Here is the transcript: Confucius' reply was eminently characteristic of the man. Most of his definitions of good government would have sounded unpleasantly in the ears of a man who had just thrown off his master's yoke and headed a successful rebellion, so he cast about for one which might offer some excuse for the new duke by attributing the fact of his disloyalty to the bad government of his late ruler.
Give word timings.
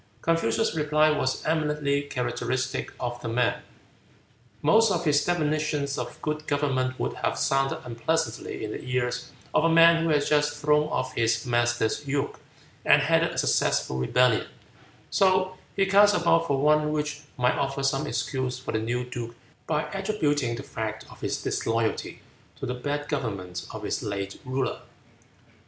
Confucius' 0.23 0.73
reply 0.73 1.11
was 1.11 1.45
eminently 1.45 2.01
characteristic 2.01 2.91
of 2.99 3.21
the 3.21 3.27
man. 3.29 3.61
Most 4.63 4.91
of 4.91 5.05
his 5.05 5.23
definitions 5.23 5.95
of 5.95 6.19
good 6.23 6.47
government 6.47 6.99
would 6.99 7.13
have 7.17 7.37
sounded 7.37 7.79
unpleasantly 7.85 8.63
in 8.65 8.71
the 8.71 8.81
ears 8.83 9.29
of 9.53 9.63
a 9.63 9.69
man 9.69 10.01
who 10.01 10.09
had 10.09 10.25
just 10.25 10.57
thrown 10.59 10.87
off 10.87 11.13
his 11.13 11.45
master's 11.45 12.07
yoke 12.07 12.39
and 12.83 13.03
headed 13.03 13.29
a 13.29 13.37
successful 13.37 13.99
rebellion, 13.99 14.47
so 15.11 15.55
he 15.75 15.85
cast 15.85 16.15
about 16.15 16.47
for 16.47 16.59
one 16.59 16.91
which 16.91 17.21
might 17.37 17.59
offer 17.59 17.83
some 17.83 18.07
excuse 18.07 18.57
for 18.57 18.71
the 18.71 18.79
new 18.79 19.03
duke 19.07 19.35
by 19.67 19.83
attributing 19.91 20.55
the 20.55 20.63
fact 20.63 21.05
of 21.11 21.21
his 21.21 21.43
disloyalty 21.43 22.23
to 22.55 22.65
the 22.65 22.73
bad 22.73 23.07
government 23.07 23.67
of 23.69 23.83
his 23.83 24.01
late 24.01 24.41
ruler. 24.45 24.79